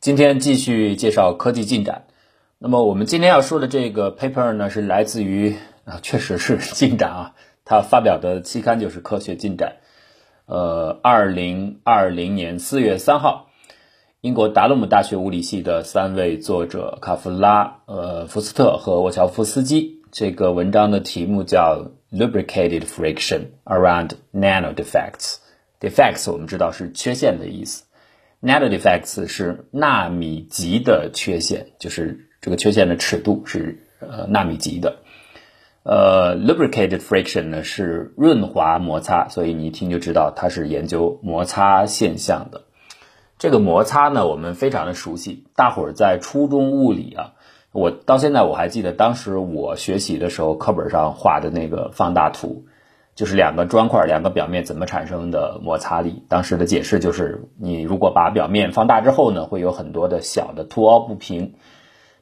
[0.00, 2.06] 今天继续介绍科技进展。
[2.58, 7.34] 那么我们今天要说的这个 paper 呢，是来自于啊，确实是进展啊。
[7.66, 9.76] 它发表的期刊就是《科学进展》。
[10.46, 13.50] 呃，二零二零年四月三号，
[14.22, 25.40] 英国达勒姆大学物理系的三位作者卡夫拉、呃福斯特和沃乔夫斯基，这个文章的题目叫 “Lubricated Friction Around Nano Defects”。
[25.78, 27.84] Defects 我们知道是缺陷的意思
[28.42, 34.98] ，Nano Defects 是纳米级的缺陷，就是这个缺陷的尺度是呃纳米级的。
[35.82, 42.64] 呃，lubricated friction 呢是润滑摩擦，所以你一听就知道它是研究摩擦现象的。
[43.38, 47.32] 这个摩擦呢，我们非常的熟悉，大伙儿在初中物理啊，
[47.72, 52.66] 我到现在我还记得当时我学习的时候课本上画的那个放大图，
[53.14, 56.22] 就是两个砖块、两个表面怎么产生的摩擦力。
[56.28, 61.54] 当时的解释就是，你如果把表面放大之后呢，会有很多的小的凸凹不平。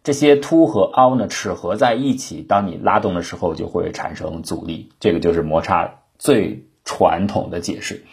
[0.03, 4.93] 这些凸和凹呢，齿合在一起，当你拉动的时候，就会产生阻力。
[5.01, 8.05] 这个就是摩擦最传统的解释。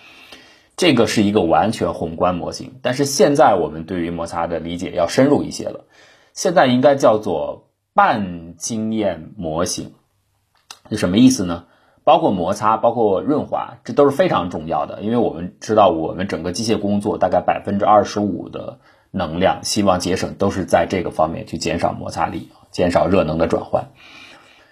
[0.76, 5.86] 这个是一个完全宏观模型，但是现在我们对于摩擦的理解要深入一些了。
[6.34, 9.94] 现在应该叫做半经验模型，
[10.90, 11.66] 是什么意思呢？
[12.06, 15.02] 包括摩擦，包括润滑，这都是非常重要的。
[15.02, 18.80] 因为我们知道，我们整个机械工作大概百分之二十五的。
[19.18, 23.92] 能量希望节省都是在这个方面去减少摩擦力，减少热能的转换。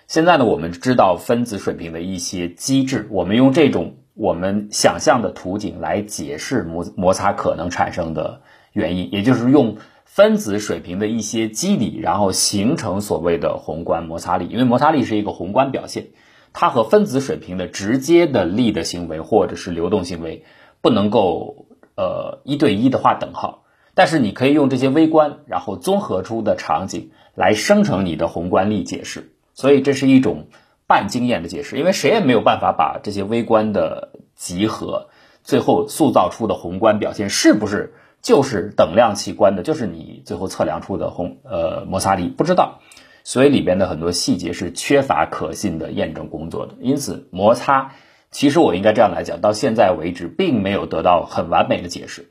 [0.06, 8.42] 现在呢，我们知道分子水平的一些机制，我们用这种我们想象的图景来解释摩摩擦可能产生的
[8.74, 14.48] 原因，也就是用分子水平的一些机理，然后形成所谓的宏观摩擦力。
[14.50, 16.08] 因为摩擦力是一个宏观表现，
[16.54, 20.46] 它和分子水平的直接的力的行为或者是流动行为
[20.82, 21.66] 不能够
[21.98, 23.64] 呃一对一的画等号。
[23.96, 30.48] 但是你可以用这些微观，然后综合出的场景来生成你的宏观力解释，所以这是一种
[30.88, 35.10] 半经验的解释，因为谁也没有办法把这些微观的集合，
[35.44, 37.94] 最后塑造出的宏观表现是不是
[38.24, 42.80] 就是等量齐观的，就是你最后测量出的宏呃摩擦力不知道，
[43.24, 47.94] 所以里边的很多细节是缺乏可信的验证工作的，因此摩擦
[48.32, 52.30] 其实我应该这样来讲，到现在为止并没有得到很完美的解释，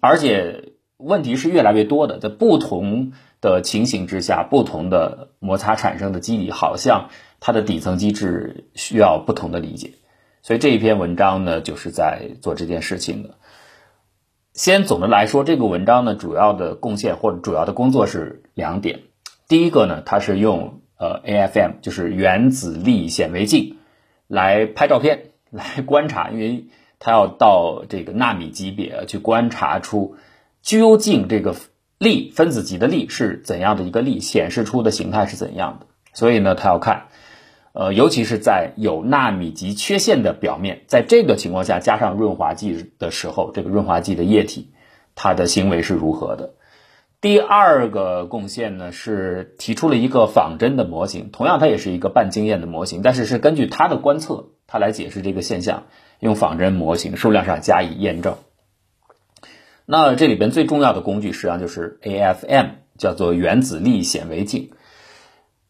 [0.00, 0.72] 而且。
[1.00, 9.92] 问题是越来越多的，在不同的情形之下，不同的摩擦产生的机理，好像它的底层机制需要不同的理解。
[10.42, 13.36] 所以这一篇文章呢，就是在做这件事情的。
[14.54, 19.02] 先总的来说，这个文章呢，主要的贡献或者主要的工作是两点。
[19.48, 23.78] 第一个呢，它是用呃 AFM，就是原子力显微镜
[24.26, 26.66] 来拍照片， 来观察，因为
[26.98, 30.16] 它要到这个纳米级别去观察出。
[30.60, 31.54] 究竟这个
[31.96, 35.86] 力分子级的力是怎样的一个力，显示出的形态是怎样的？
[36.12, 37.06] 所以呢，他要看，
[37.72, 44.72] 呃，尤其是在有纳米级缺陷的表面，在这个情况下加上润滑剂的时候，这个润滑剂的液体
[45.14, 46.54] 它的行为是如何的？
[47.20, 55.86] 第二个贡献呢，是提出了一个仿真的模型，同样它也是一个半经验的模型，但是是根据它的观测，它来解释这个现象，
[56.20, 58.36] 用仿真模型数量上加以验证。
[59.84, 62.66] 那这里边最重要的工具实际上就是 AFM，
[62.98, 64.70] 叫做原子力显微镜。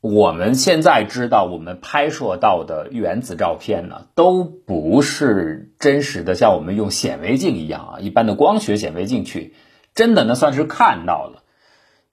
[0.03, 9.55] 我们现在知道，我们拍摄到的原子照片呢，都不是真实的，像我们用显微镜一样啊，一般的光学显微镜去
[9.95, 11.38] 真的呢算是看到了。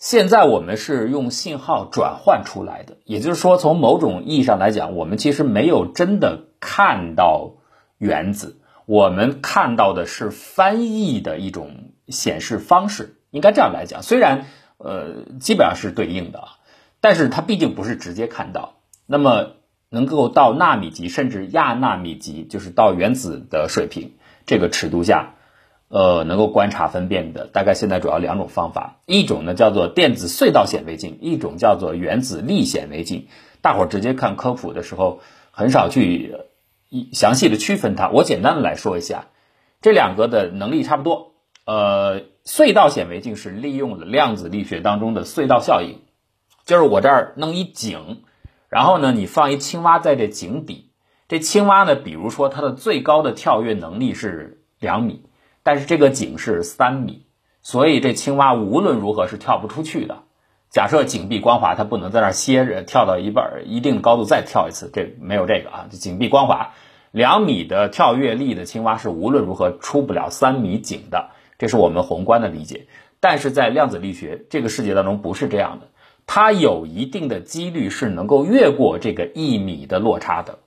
[0.05, 7.55] 现在我们是用信号转换出来的，也就是说，从某种意义上来讲，我们其实没有真的看到
[7.97, 11.71] 原子，我们看到的是翻译的一种。
[12.07, 14.45] 显示方式应该这样来讲，虽然
[14.77, 16.43] 呃基本上是对应的，
[17.01, 18.75] 但是它毕竟不是直接看到。
[19.07, 19.53] 那么
[19.89, 24.11] 能够到纳米级甚至亚纳米级，就是到原子的水平
[24.45, 25.33] 这个尺度下，
[25.87, 33.27] 呃能够观察分辨的，大概现在主要两种方法，一种呢叫做电子隧道显微镜，一种叫做原子力显微镜。
[33.61, 35.21] 大伙儿直接看科普的时候，
[35.51, 36.35] 很少去
[36.89, 38.09] 一详细的区分它。
[38.09, 39.27] 我简单的来说一下，
[39.81, 41.33] 这两个的能力差不多。
[41.65, 46.01] 呃，隧道显微镜是利用了量子力学当中的隧道效应，
[46.63, 48.21] 就是我这儿弄一井，
[48.69, 50.91] 然后呢，你放一青蛙在这井底，
[51.27, 55.23] 这青蛙呢，比如说它的最高的跳跃能力是两米，
[55.65, 57.25] 但是这个井是三米，
[57.63, 60.19] 所以这青蛙无论如何是跳不出去的。
[60.69, 66.73] 假设井壁光滑，它不能在那儿歇着，跳到一半一定高度再跳一次，这没有这个啊，井壁光滑，
[67.09, 71.31] 两米的跳跃力的青蛙是无论如何出不了三米井的。
[71.57, 72.85] 这是我们宏观的理解，
[73.19, 75.87] 但是在量子力学这个世界当中不是这样的，
[76.27, 80.59] 它有一定的几率是能够越过这个一米的落差的，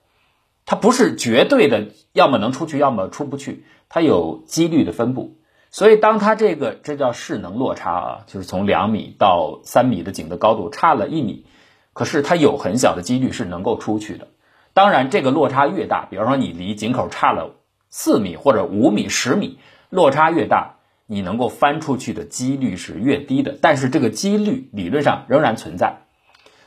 [0.69, 5.39] 它不是绝对的，要么能出去，要么出不去，它有几率的分布。
[5.71, 11.47] 所以当它这个这叫势能落差啊，就是从两米到三米的井的高度差了一米，
[11.93, 14.27] 可是它有很小的几率是能够出去的。
[14.75, 17.55] 当然，这个落差越大，比方说你离井口差了
[17.89, 19.57] 四米或者五米、十米，
[19.89, 20.75] 落差越大。
[21.07, 26.03] 你能够翻出去的几率是越低的，但是这个几率理论上仍然存在。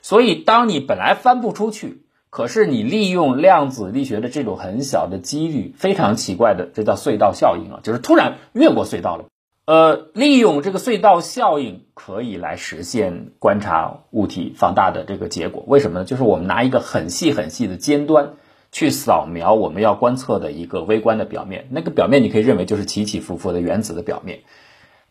[0.00, 2.02] 所以，当你本来翻不出去，
[2.32, 9.26] 可是你利用量子力学的这种很小的几率，非常奇怪的，这叫隧道效应啊，就是突然越过隧道了。
[9.66, 15.62] 呃，利用这个隧道效应可以来实现观察物体放大的这个结果。
[15.66, 16.04] 为什么呢？
[16.06, 18.30] 就是我们拿一个很细很细的尖端。
[18.74, 24.44] 去扫描我们要观测的一个微观的表面，那个表面你可以认为就是起起伏伏的原子的表面。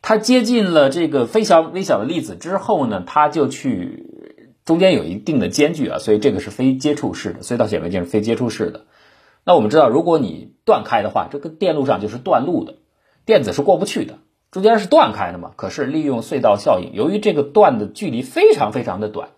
[0.02, 4.11] 它接近了这个非小微小的粒子之后呢，它就去
[4.66, 8.86] 中间有一定的间距啊，所以这个是非接触式的隧道显微镜是非接触式的。
[9.44, 12.76] 那我们知道，如果你断开的话，这个电路上就是断路的，
[13.26, 14.20] 电子是过不去的，
[14.52, 15.52] 中间是断开的嘛。
[15.56, 19.30] 可是利用隧道效应，由于这个断的距离非常非常的短。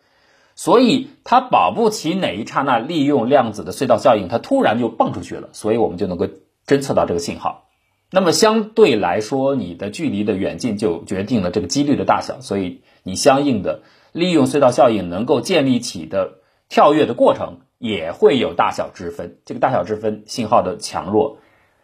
[0.56, 6.28] 所以它保不齐哪一刹那利用量子的隧道效应，它突然就蹦出去了，所以我们就能够
[6.68, 7.70] 侦测到这个信号。
[8.12, 13.82] 那么相对来说，你的距离的远近就决定了这个几率的大小，所以你相应的
[14.14, 16.36] 利用隧道效应能够建立起的
[16.70, 19.40] 跳跃的过程也会有大小之分。
[19.44, 21.40] 这个大小之分，信号的强弱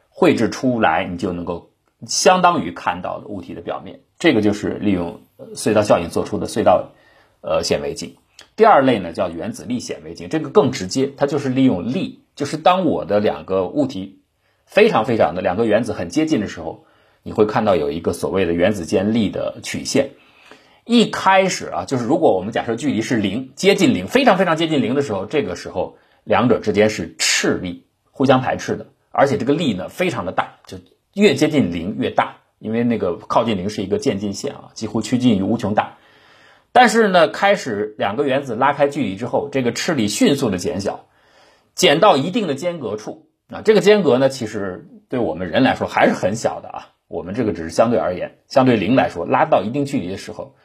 [0.07, 1.71] 绘制出来，你就能够
[2.05, 3.99] 相当于看到了物体的表面。
[4.17, 5.21] 这个就是利用
[5.55, 6.91] 隧道效应做出的隧道
[7.41, 8.15] 呃显微镜。
[8.55, 14.21] 第二类呢叫原子力显微镜，这个更直接，它就是利用力，就是当我的两个物体
[14.65, 16.85] 非常非常的两个原子很接近的时候，
[17.23, 20.11] 你会看到有一个所谓的原子间力的曲线。
[20.89, 30.79] 一开始啊，就是如果我们假设距离是零，接近零，非常非常接近零的时候，这个时候两者之间是斥力互相排斥的，而且这个力呢非常的大，就
[31.13, 35.97] 越接近零越大，因为那个靠近零是一个渐近线啊，几乎趋近于无穷大。
[36.71, 41.05] 但是呢，开始两个原子拉开距离之后，这个斥力迅速的减小，
[41.75, 43.61] 减到一定的间隔处啊。
[43.63, 46.87] 这个间隔呢，其实对我们人来说还是很小的啊。
[47.07, 50.55] 我们这个只是相对而言，相对零来说，拉到一定距离的时候，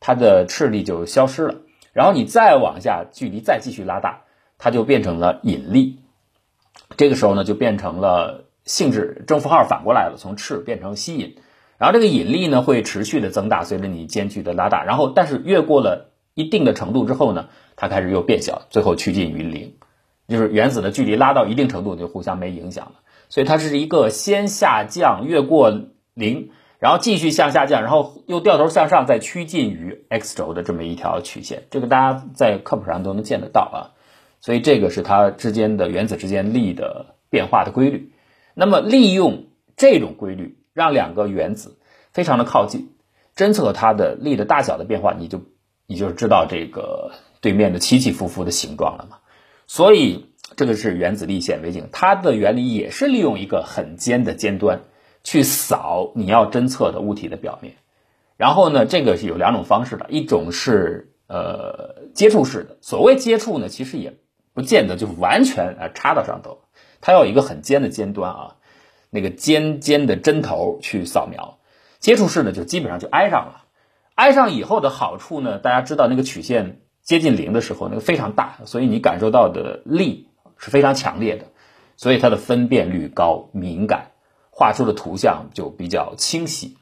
[0.00, 1.56] 它的斥力就消失了。
[1.92, 4.22] 然后你再往下，距离再继续拉大，
[4.58, 6.00] 它就变成了引力。
[6.96, 11.36] 这个时候呢，就变成了性质正负号反过来了，从斥变成吸引。
[11.76, 19.74] 然后这个引力呢会持续的增大，随着你间距的拉大，然后但是越过了一定的程度之后呢，它开始又变小，最后趋近于零，
[20.26, 22.92] 就是原子的距离拉到一定程度就互相没影响了，
[23.28, 25.70] 所以它是一个先下降越过
[26.14, 33.78] 零，然后继续向下降，然后又掉头向上，再趋近于 x 轴的这么一条曲线，这个大家在课本上都能见得到啊，
[34.40, 38.12] 所以这个是它之间的原子之间力的变化的规律。
[38.54, 39.46] 那么利用
[39.76, 40.56] 这种规律。
[40.74, 41.76] 让两个原子
[42.12, 42.90] 非常的靠近，
[43.34, 45.42] 侦测它的力的大小的变化，你就
[45.88, 47.10] 你就知道这个
[47.40, 49.16] 对面的起起伏伏的形状了嘛。
[49.66, 54.82] 所以这个是原子力显微镜，它的原理也是利用一个很尖的尖端
[55.28, 57.74] 去扫你要侦测的物体的表面。
[58.38, 62.78] 然后呢，这个是有两种方式的，一种是呃接触式的。
[62.80, 64.14] 所谓接触呢，其实也
[64.54, 66.60] 不见得就完全啊插到上头，
[67.02, 68.54] 它要有一个很尖的尖端啊。
[69.10, 71.58] 那个尖尖的针头去扫描，
[71.98, 73.64] 接触式呢就基本上就挨上了。
[74.14, 81.44] 挨上以后的好处呢，大家知道那个曲线接近零的时候，那个非常大，所以你感受到的力是非常强烈的，
[81.96, 84.12] 所以它的分辨率高、敏感，
[84.58, 86.76] 画出的图像就比较清晰。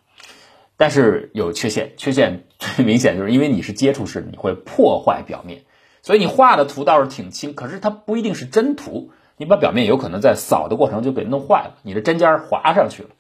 [0.79, 5.65] 但是有缺陷，缺陷 最明显就是因为你是接触式的，你会破坏表面，
[6.01, 9.11] 所以你画的图倒是挺清，可是它不一定是真图。
[9.37, 13.11] 你把表面有可能在扫的过程就给弄坏了，你的针尖划上去了，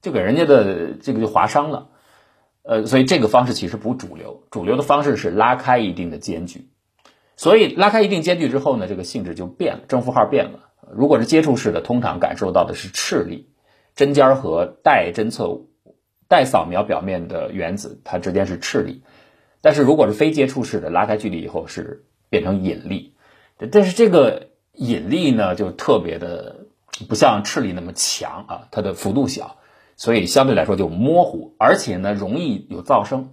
[0.00, 1.86] 就给人家的这个就划伤了，
[2.64, 6.66] 呃，所以这个方式其实不主流，主流的方式是拉开一定的间距，
[7.36, 10.70] 所以拉开一定间距之后呢，这个性质就变了，正负号变了。
[10.92, 13.48] 如果是接触式的，通常感受到的是斥力，
[13.94, 15.62] 针尖儿和待侦测、
[16.28, 19.02] 待扫描表面的原子它之间是斥力，
[19.60, 23.14] 但是如果是非接触式的，拉开距离以后是变成引力，
[23.70, 24.48] 但是这个。
[24.74, 26.64] 引力呢就特别的
[27.06, 29.58] 不像斥力那么强啊，它的幅度小，
[29.96, 33.32] 所以相对来说就模糊，而且呢容易有噪声，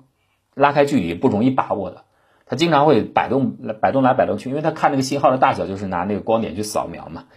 [0.53, 2.03] 拉开距离不容易把握的，
[2.45, 7.27] 它经常会摆动摆动来摆动去，因为它看那个信号的大小就是拿那个光点去扫描嘛，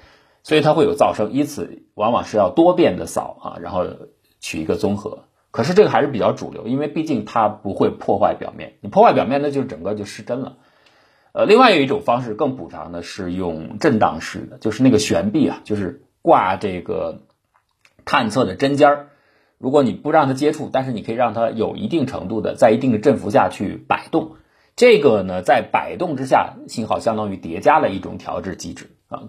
[0.43, 3.87] 所以它会有噪声，因此往往是要多遍的扫啊，然后
[4.41, 10.57] 取一个综合，可是这个还是比较主流，因为毕竟它不会破坏表面，你破坏表面，那就整个就失真了。
[11.33, 17.23] 呃，另外有一种方式更补偿的是用震荡式的，就是那个悬臂啊，就是挂这个
[18.05, 19.09] 探测的针尖儿。
[19.59, 24.33] 如果你不让它接触，但是你可以让它有一定程度的在一定的振幅下去摆动，
[24.75, 29.25] 这个呢，在摆动之下，信号相当于叠加了一种调制机制啊，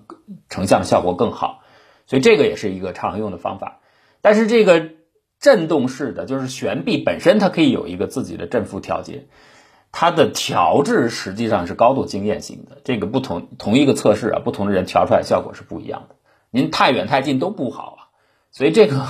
[0.49, 1.63] 成像效果更好，
[2.07, 3.81] 所以这个也是一个常用的方法。
[4.21, 4.91] 但是这个
[5.39, 9.27] 振动式的，就是悬臂本身它可以有一个自己的振幅调节，
[9.91, 12.77] 它的调制实际上是高度经验性的。
[12.85, 16.15] 这个不同同一个测试啊，不同的人调出来效果是不一样的。
[16.51, 18.01] 您太远太近都不好啊，
[18.51, 19.05] 所以这个。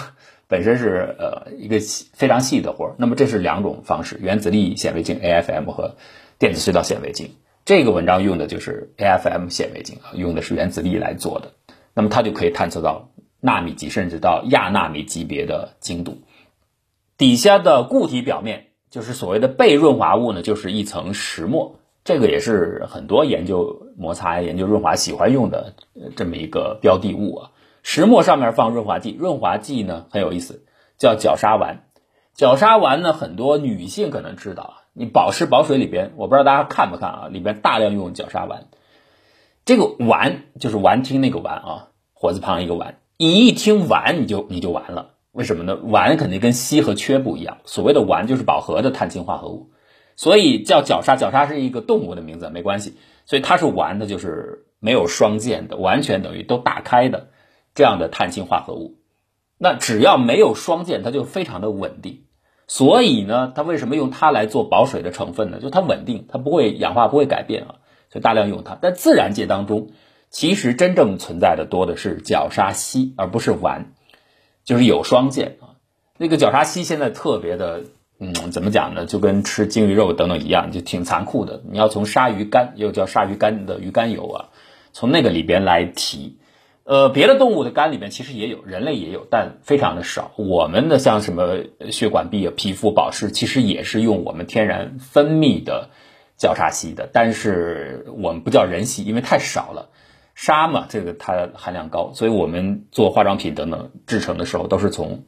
[0.54, 5.96] 本身是呃一个细非常细的活儿，那么这是两种方式：原子力显微镜 AFM 和
[6.38, 7.32] 电子隧道显微镜。
[7.66, 11.54] 这个文章用的就是 AFM 显微镜啊，用的是原子力来做的。
[11.96, 16.20] 那么它就可以探测到纳米级甚至到亚纳米级别的精度。
[17.18, 21.80] 底下的固体表面就是所谓的被润滑物呢，就是一层石墨。
[22.04, 25.74] 这个也是很多研究摩擦、研究润滑喜欢用的
[26.16, 27.50] 这么一个标的物啊。
[27.84, 30.66] 石墨上面放润滑剂，润滑剂呢很有意思，
[30.98, 31.82] 叫角鲨烷。
[32.34, 34.74] 角鲨烷呢，很多女性可能知道啊。
[34.94, 37.28] 你保湿保水里边，我不知道大家看不看啊？
[37.28, 38.64] 里边大量用角鲨烷。
[39.66, 42.94] 这个烷就是烷烃那个烷啊，火字旁一个烷。
[43.18, 45.12] 你一听烷，你就你就完了。
[45.32, 45.76] 为什么呢？
[45.78, 47.58] 烷肯定跟硒和缺不一样。
[47.66, 49.72] 所谓的烷就是饱和的碳氢化合物，
[50.16, 51.16] 所以叫角鲨。
[51.16, 52.98] 角鲨是一个动物的名字，没关系。
[53.26, 57.30] 所以它是烷的，就是没有双键的，完全等于都打开的。
[57.76, 58.98] 这样的碳氢化合物，
[59.58, 62.26] 那只要没有双键，它就非常的稳定。
[62.68, 65.60] 所以呢，它为什么用它来做保水的成分呢？
[65.60, 67.76] 就它稳定，它不会氧化，不会改变啊，
[68.10, 68.78] 所以大量用它。
[68.80, 69.90] 但自然界当中，
[70.30, 73.86] 其实真正存在的多的是角鲨烯，而不是烷，
[74.64, 75.76] 就是有双键啊。
[76.18, 77.84] 那个角鲨烯现在特别的，
[78.20, 79.06] 嗯，怎么讲呢？
[79.06, 81.62] 就跟吃鲸鱼肉等等一样，就挺残酷的。
[81.70, 84.50] 你要从鲨鱼肝，又叫鲨鱼肝的鱼肝油啊，
[84.94, 86.38] 从那个里边来提。
[86.86, 90.32] 呃，别的动物的肝里面其实也有，人类也有，但非常的少。
[90.36, 95.92] 我们的像什么血管壁啊、皮肤保湿，其实也是用我们天然分泌的
[96.36, 99.92] 角鲨烯的，但是我们不叫人烯，因为太少了。
[100.36, 105.24] 沙嘛，这个它含量高，所以我们做化妆品等等制成的时候，都是从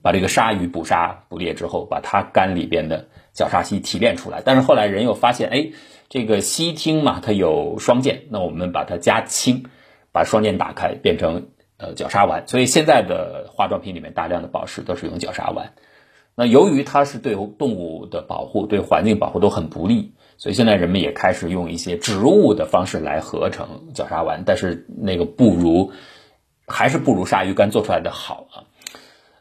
[0.00, 4.40] 把这个鲨鱼捕杀捕猎之后，把它肝里边的角鲨烯提炼出来。
[4.42, 5.72] 但是后来人又发现，哎，
[6.08, 9.64] 这个烯烃嘛，它有双键，那我们把它加氢。
[10.12, 15.70] 把双键打开，变成呃角鲨烷，所以现在的化妆品里面大量的保湿都是用角鲨烷。
[16.34, 25.92] 那由于它是对动物的保护、对环境保护都很不利，所以现在人们也开始用一些植物的方式来合成角鲨烷，但是那个不如，
[26.66, 28.56] 还是不如鲨鱼干做出来的好啊。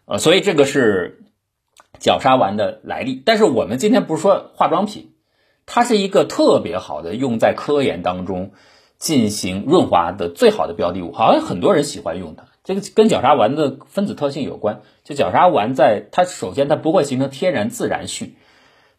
[0.06, 1.24] 呃，所以这个是
[2.00, 3.22] 角鲨烷的来历。
[3.26, 5.14] 但是我们今天不是说化妆品，
[5.66, 8.52] 它是一个特别好的用在科研当中。
[9.00, 12.44] 进行润滑的最好的标的物，好像很多人喜欢用它。
[12.66, 14.82] 这个跟角鲨烷的分子特性有关。
[15.06, 18.36] 就角鲨烷在它首先它不会形成天然自然序，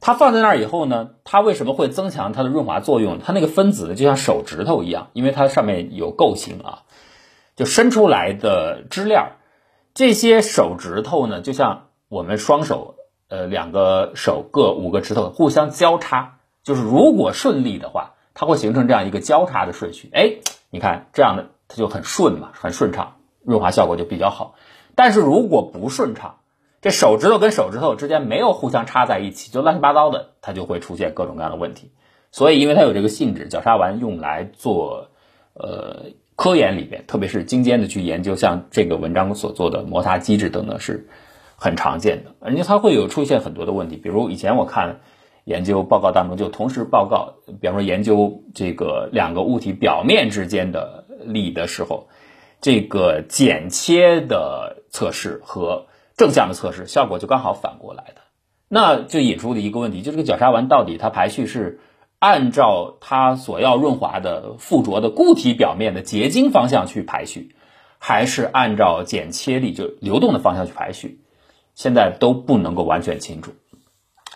[0.01, 3.19] 它放在那儿以后呢，它为什么会增强它的润滑作用？
[3.21, 6.83] 它那个分子呢就像手指头一样，因为它上面有构型啊，
[7.55, 9.33] 就伸出来的支链。
[9.93, 12.95] 这些手指头呢，就像我们双手，
[13.29, 18.15] 呃，两个手各五个指头互相交叉，就是如果顺利的话。
[18.41, 20.37] 它会形成这样一个交叉的顺序，哎，
[20.71, 24.55] 你看这样的它就很顺嘛，很顺畅，润滑效果就比较好。
[24.95, 26.37] 但是如果不顺畅，
[26.81, 31.91] 这手指头跟手指头之间没有互相插在一起，就乱七八糟的，它就会出现各种各样的问题。
[32.33, 35.09] 所以，因为它有这个性质，角鲨烷用来做
[35.53, 41.11] 呃科研里边，特别是精尖的去研究，像这个文章所做的摩擦机制等等，是
[41.57, 42.31] 很常见的。
[42.41, 45.01] 而且它会有出现很多的问题，比如以前我看。
[45.51, 52.07] 研究报告当中就同时报告，比方说研究这个两个物体表面之间的力的时候，
[52.61, 58.21] 这个剪切的测试和正向的测试效果就刚好反过来的，
[58.69, 61.81] 那就引出的一个问题，就这个角鲨烷到底它排序是
[62.21, 67.57] 按照它所要润滑的附着的固体表面的结晶方向去排序，
[67.99, 71.23] 还是按照剪切力就流动的方向去排序，
[71.75, 73.51] 现在都不能够完全清楚。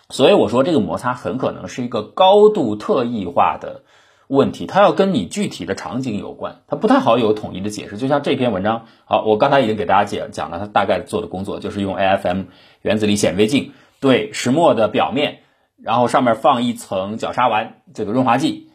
[0.09, 3.81] 所以我说，这个摩擦很可能是一个高度特异化的
[4.27, 7.97] 问题，它要跟你具体的场景有关，它不太好有统一的解释。
[7.97, 12.43] 就像这篇文章，好，我刚才已经给大家讲讲了，它大概做的工作就是用 AFM
[12.81, 15.39] 原子力显微镜对石墨的表面，
[15.81, 18.69] 然后上面放一层角鲨烷这个润滑剂，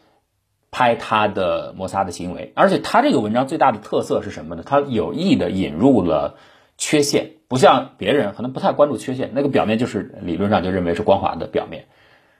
[0.69, 2.51] 拍它的摩擦的行为。
[2.55, 4.63] 而且它这个文章最大的特色是什么呢？
[4.65, 6.35] 它有意的引入了。
[6.81, 11.85] 缺陷，不像别人可能不太关注缺陷，那个表面就是理论上就认为是光滑的表面。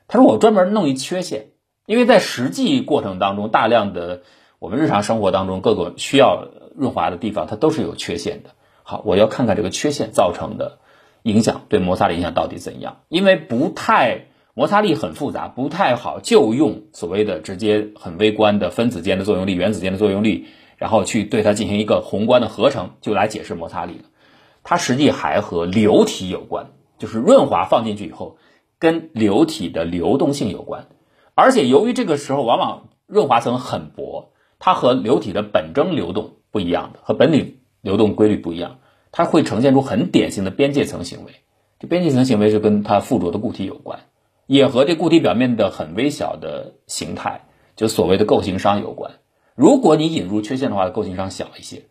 [0.07, 1.50] 他说我专门弄一缺陷，
[1.86, 4.24] 因为在实际过程当中，大量的
[4.57, 8.50] 我们日常生活当中各个需要润滑的地方，它都是有缺陷的。
[8.81, 10.79] 好，我要看看这个缺陷造成的
[11.21, 24.05] 影响对摩擦的影响到底怎样，因为不太摩擦力很复杂，不太好就用所谓的直接很微观的分子间的作用力、原子间的作用力，然后去对它进行一个宏观的合成，就来解释摩擦力了。
[24.63, 28.38] 它实际还和流体有关，就是润滑放进去以后，
[28.80, 30.88] 跟流体的流动性有关。
[31.34, 38.80] 而且由于这个时候往往润滑层很薄，它和流体的本征流动不一样的，和本体流动规律不一样，
[39.12, 41.32] 它会呈现出很典型的边界层行为。
[41.80, 44.01] 这边界层行为就跟它附着的固体有关，
[44.46, 47.41] 也和这固体表面的很微小的形态，
[47.75, 49.13] 就所谓的构型商有关。
[49.56, 51.84] 如果你引入缺陷的话，构型商小一些。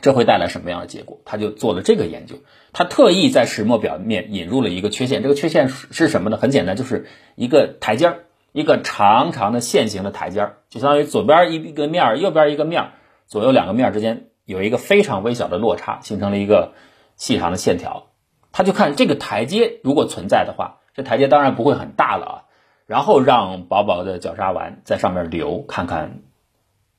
[0.00, 1.20] 这会带来什么样的结果？
[1.24, 2.36] 他就做了这个研究，
[2.72, 5.22] 他特意在石墨表面引入了一个缺陷。
[5.22, 6.38] 这个缺陷是什么呢？
[6.38, 7.06] 很简单，就是
[7.36, 12.92] 一个台阶儿，一个长长的线形的台阶儿，就相当于左边一一个面儿，右边一个面儿，
[13.26, 16.72] 左右两个面儿之间有一个非常微小的落差，形成了一个
[17.16, 18.06] 细长的线条。
[18.50, 22.42] 他就看这个台阶如果存在的话，这台阶当然不会很大了啊。
[22.86, 26.20] 然后让薄薄的角鲨烷在上面流，看看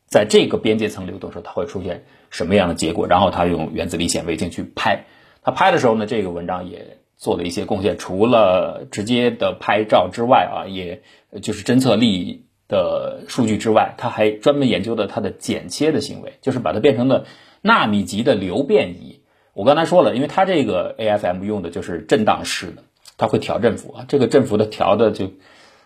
[0.08, 2.06] 在这个边界层流动时候，它会出现。
[2.34, 3.08] 什么样的结果？
[3.08, 5.06] 然后他用原子力显微镜去拍，
[5.44, 7.98] 他拍的时候呢，这个文章也做了一些贡献。
[8.00, 11.04] 除了直接的拍照之外啊，也
[11.44, 17.26] 就是侦测力的数据之外，他还专门研究了它的剪切的行为，就是把它变成了
[17.62, 19.22] 纳米级的流变仪。
[19.54, 22.84] 我刚才说了，因为它这个 AFM 用的就是振荡式的，
[23.16, 25.32] 它会调振幅啊，这个振幅的调的就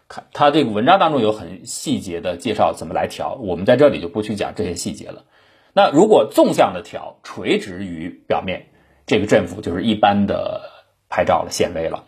[0.07, 5.25] 看它这个文章当中有很细节的介绍怎么来调，我们在这里就不去讲这些细节了。
[5.77, 8.69] 那如果纵向的调，垂直于表面，
[9.05, 10.71] 这个振幅就是一般的
[11.07, 12.05] 拍照了，显微了。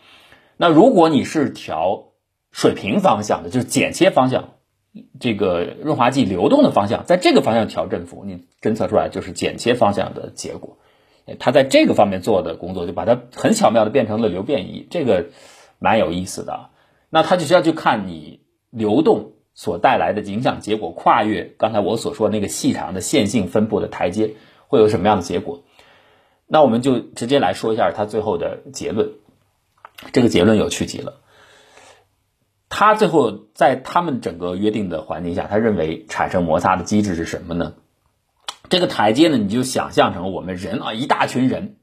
[0.57, 2.05] 那如果你是调
[2.51, 4.55] 水平方向的，就是剪切方向，
[5.19, 10.79] 这个润滑剂流动的方向，在这个方向调振幅，你侦测出来就是剪切方向的结果。
[11.37, 15.27] 他在这个方面做的工作，就把它很巧妙的变成了流变仪，这个
[15.77, 16.72] 蛮有意思的。
[17.11, 18.41] 那它就需要去看你
[18.72, 19.33] 流动。
[19.59, 24.35] 所带来的影响结果跨越刚才我所说那个细长的线性分布的台阶，
[24.69, 25.63] 会有什么样的结果？
[26.48, 29.15] 那我们就直接来说一下他最后的结论。
[30.13, 31.19] 这个结论有趣极了。
[32.69, 37.74] 他最后在他们整个约定的环境下，他认为产生摩擦的机制是什么呢？
[38.69, 41.75] 这个台阶呢，你就想象成我们人啊，一大群人，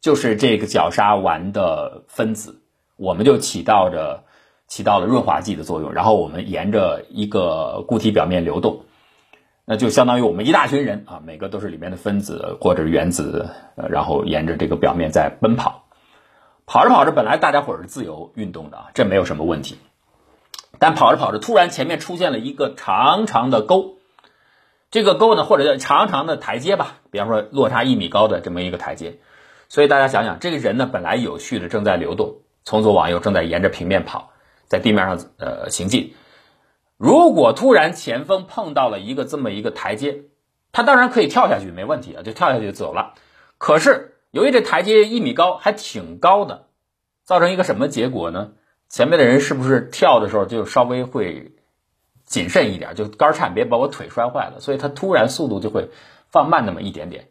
[0.00, 2.62] 就是这个角鲨烷的分子，
[2.94, 4.22] 我们就起到着。
[4.68, 8.84] 起到了润滑剂的作用，然后我们沿着一个固体表面流动，
[9.64, 15.84] 那就相当于我们一大群人啊，每个都是里面的分子或者原子，呃，然后沿着这个表面在奔跑，
[16.66, 19.78] 跑着跑着，本来大家伙是自由运动的啊，这没有什么问题，
[20.78, 23.96] 但跑着跑着，突然前面出现了一个长长的沟，
[24.90, 29.18] 这个沟呢，或者叫长长的台阶吧，比方说落差一米高的这么一个台阶，
[29.70, 34.30] 所以大家想想，这个人呢，本来有序的正在流动，从左往右正在沿着平面跑。
[34.68, 36.14] 在地面上呃行进，
[36.96, 40.24] 如果突然前锋碰到了一个这么一个台阶，
[40.72, 43.14] 他当然可以跳下去，没问题啊，就跳下去走了。
[43.56, 46.66] 可是由于这台阶一米高，还挺高的，
[47.24, 48.52] 造成一个什么结果呢？
[48.88, 51.54] 前面的人是不是跳的时候就稍微会
[52.24, 54.60] 谨慎一点，就杆颤，别把我腿摔坏了。
[54.60, 55.90] 所以他突然速度就会
[56.30, 57.28] 放慢那么一点点。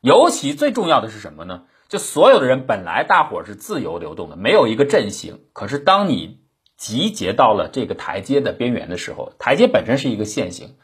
[0.00, 1.62] 尤其最重要的是什么呢？
[1.88, 5.44] 就所有的人本来大伙是自由流动的，没有一个阵型。
[5.52, 6.40] 可是当你
[6.82, 10.74] 集结到了这个台阶的边缘的时候，台阶本身是一个线形，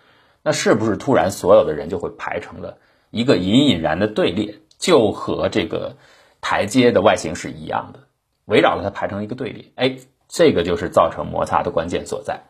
[0.44, 2.78] 那是不是突然所有的人就会排成了
[3.10, 5.96] 一个隐隐然的队列，就和这个
[6.40, 8.04] 台阶的外形是一样的，
[8.44, 9.72] 围绕着它排成一个队列？
[9.74, 9.96] 哎，
[10.28, 12.42] 这个就是造成摩擦的关键所在。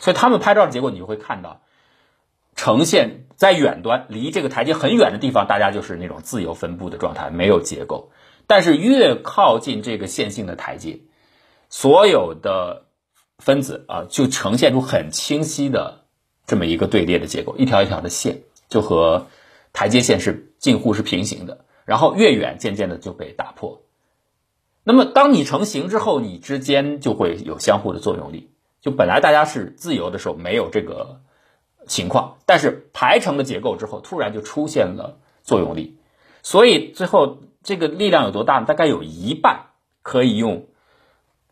[0.00, 1.60] 所以他们拍照的结果，你就会看到，
[2.56, 8.08] 呈现在远端离这个台阶很远的地方，大家就是那种自由分布的状态，没有结构；
[8.46, 11.00] 但是越靠近这个线性的台阶。
[11.70, 12.86] 所有的
[13.38, 16.04] 分子啊，就呈现出很清晰的
[16.46, 19.26] 这么一个队列的结构，一条一条的线，就和
[19.72, 21.64] 台阶线是近乎是平行的。
[21.84, 23.82] 然后越远，渐渐的就被打破。
[24.82, 28.50] 那么，当你成型之后，你之间就会有相互的作用力。
[28.80, 31.20] 就本来大家是自由的时候没有这个
[31.86, 35.98] 情况，但是排成了结构之后，突然就出现了作用力。
[36.42, 38.64] 所以最后这个力量有多大呢？
[38.66, 39.66] 大概有一半
[40.02, 40.67] 可以用。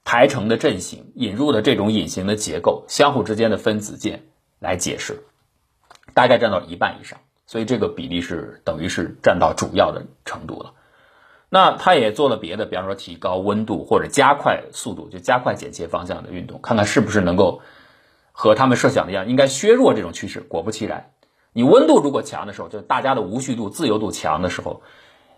[0.06, 4.22] 排成的阵型引入的这种隐形的结构，相互之间的分子键
[4.60, 5.24] 来解释，
[6.14, 10.74] 大概占到一半以上，所以这个比例是等于是占到主要的程度了。
[11.48, 17.60] 那他也做了别的，比方说提高温度或者加快速度，就加快剪切方向的运动，看看是不是能够
[18.30, 20.38] 和他们设想的一样，应该削弱这种趋势。
[20.40, 21.10] 果不其然，
[21.52, 24.82] 你温度如果强的时候，就大家的无序度、自由度强的时候，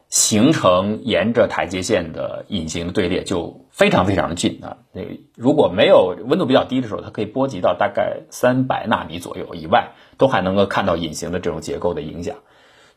[0.08, 4.78] 形成沿着台阶线的隐形队列就非常非常的近啊。
[4.92, 5.02] 那
[5.36, 12.36] 如果没有温度比较低的时候，它可以波及到大概三百纳米左右以外，都还能够看到隐形的这种结构的影响。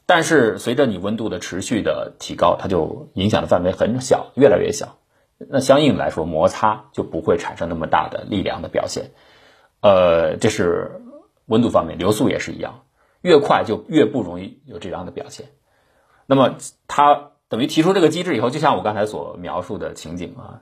[0.05, 4.97] 但是随着你温度的持续的提高，它就影响的范围很小，越来越小。
[5.37, 9.11] 那相应来说，摩擦就不会产生那么大的力量的表现。
[9.81, 11.01] 呃，这是
[11.45, 12.83] 温度方面，流速也是一样，
[13.21, 15.47] 越快就越不容易有这样的表现。
[16.31, 16.55] 那么
[16.87, 20.61] 他等于提出这个机制以后，就像我刚才所描述的情景啊，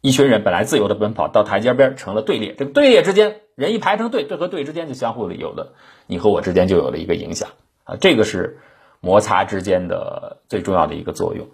[0.00, 5.74] 一群人本来自由的奔跑到台阶边成了队列，这个队列之间人一排成队，队和队之间就相互的有了
[6.08, 7.50] 你和我之间就有了一个影响
[7.84, 8.58] 啊，这个是。
[9.02, 11.48] 摩擦之间的最重要的一个作用，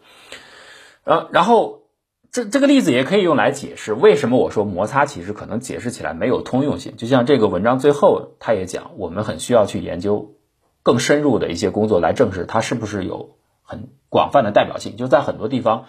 [1.04, 1.82] 呃，然后
[2.30, 6.96] 这这个例子也可以用来解释为什么我说摩擦其实可能解释起来没有通用性。
[6.96, 10.36] 就像这个文章最后他也讲，我们很需要去研究
[10.84, 14.96] 更深入的一些工作来证实它是不是有很广泛的代表性。
[14.96, 15.86] 就在很多地方，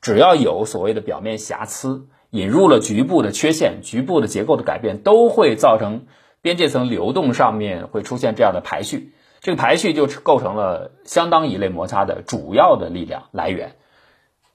[0.00, 6.06] 只要有所谓的表面瑕疵，引入了局部的缺陷、局部的结构的改变，都会造成
[6.42, 9.12] 边界层流动上面会出现这样的排序。
[9.40, 13.76] 这个排序就构成了相当一类摩擦的主要的力量来源，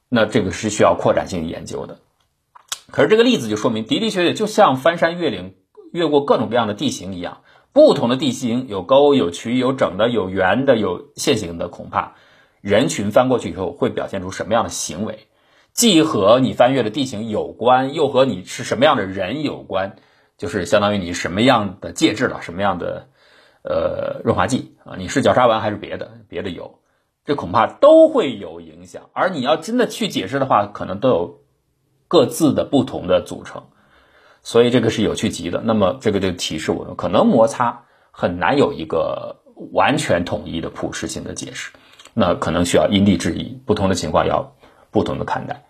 [0.09, 1.99] 那这个是需要扩展性研究的。
[2.91, 5.53] 可是这个例子就说明的的确确就像翻山越岭、
[5.93, 12.15] 越过各种各样的地形一样，不同的地形有沟、有渠、有整的、有圆的、有线形的，恐怕
[12.61, 15.27] 人群翻过去以后会表现出什么样的行为，
[15.73, 19.95] 既和你翻越的地形有关，又和你是什么样的人有关，
[20.37, 23.07] 就是相当于你什么样的介质了，什么样的。
[23.61, 26.79] 呃，润滑剂啊，你是角鲨烷还是别的别的油，
[27.25, 29.09] 这恐怕都会有影响。
[29.11, 31.41] 而你要真的去解释的话，可能都有
[32.07, 33.65] 各自的不同的组成，
[34.43, 35.61] 所以这个是有趣极的。
[35.61, 39.41] 那么这个就提示我们，可能摩擦很难有一个
[39.73, 41.73] 完全统一的普适性的解释，
[42.13, 44.55] 那可能需要因地制宜，不同的情况要
[44.91, 45.63] 不同的看待。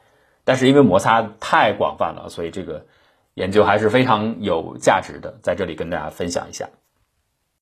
[0.44, 2.86] 但是因为摩擦太广泛了，所以这个
[3.36, 6.70] 研究还是非常有价值的，在这里跟大家分享一下。